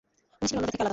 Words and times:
উনি 0.39 0.45
ছিলেন 0.49 0.57
অন্যদের 0.59 0.71
থেকে 0.73 0.81
আলাদা। 0.83 0.89